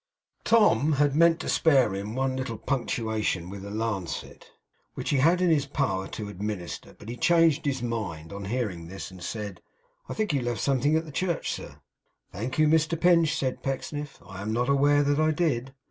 [0.43, 4.47] Tom had meant to spare him one little puncturation with a lancet,
[4.95, 8.45] which he had it in his power to administer, but he changed his mind on
[8.45, 9.61] hearing this, and said:
[10.09, 11.81] 'I think you left something in the church, sir.'
[12.33, 14.19] 'Thank you, Mr Pinch,' said Pecksniff.
[14.27, 15.71] 'I am not aware that I did.